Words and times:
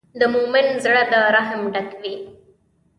د 0.19 0.21
مؤمن 0.33 0.65
زړۀ 0.83 1.01
د 1.11 1.13
رحم 1.35 1.61
ډک 1.73 1.89
وي. 2.01 2.15